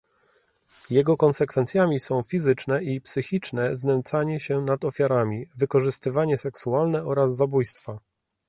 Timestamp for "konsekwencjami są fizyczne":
1.17-2.83